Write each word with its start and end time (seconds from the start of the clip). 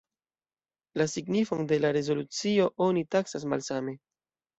La 1.01 1.05
signifon 1.11 1.61
de 1.71 1.77
la 1.83 1.91
rezolucioj 1.97 2.65
oni 2.87 3.05
taksas 3.17 3.47
malsame. 3.53 3.95